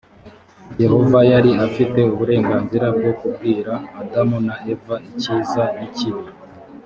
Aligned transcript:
yehova 0.81 1.19
yari 1.31 1.51
afite 1.65 1.99
uburenganzira 2.13 2.85
bwo 2.97 3.11
kubwira 3.19 3.73
adamu 4.01 4.37
na 4.47 4.55
eva 4.73 4.95
icyiza 5.09 5.63
n 5.77 5.79
ikibi 5.89 6.25